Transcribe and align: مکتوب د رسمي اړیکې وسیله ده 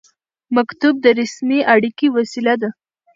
مکتوب 0.55 0.95
د 1.01 1.05
رسمي 1.19 1.59
اړیکې 1.73 2.07
وسیله 2.17 2.53
ده 2.61 2.69